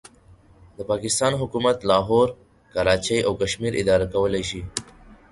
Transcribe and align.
د 0.77 0.79
پاکستان 0.89 1.33
حکومت 1.41 1.77
لاهور، 1.89 2.27
کراچۍ 2.73 3.19
او 3.27 3.31
کشمیر 3.41 3.73
اداره 3.81 4.07
کولای 4.13 4.43
شي. 4.49 4.61